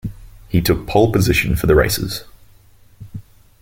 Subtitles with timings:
[0.49, 2.23] He took pole position for the races.